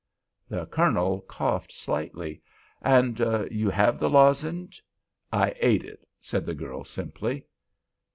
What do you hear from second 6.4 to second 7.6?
the girl, simply.